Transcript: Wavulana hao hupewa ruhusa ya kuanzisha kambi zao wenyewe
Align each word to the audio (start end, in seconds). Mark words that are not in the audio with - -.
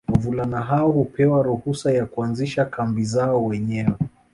Wavulana 0.13 0.61
hao 0.61 0.91
hupewa 0.91 1.43
ruhusa 1.43 1.91
ya 1.91 2.05
kuanzisha 2.05 2.65
kambi 2.65 3.03
zao 3.03 3.45
wenyewe 3.45 3.93